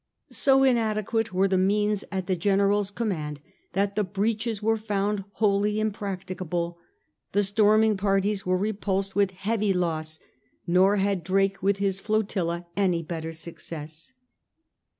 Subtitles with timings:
[0.31, 3.39] So inadequate were the means at the generals' command
[3.73, 6.79] that the breaches were foimd wholly impracticable,
[7.33, 10.19] the storming parties were repulsed with heavy loss,
[10.65, 14.11] nor had Drake with his flotilla any better success.